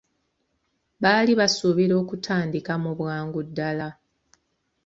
Baali 1.01 1.33
basuubira 1.39 1.93
okutandika 2.01 2.73
mu 2.83 2.91
bwangu 2.99 3.39
ddala. 3.47 3.87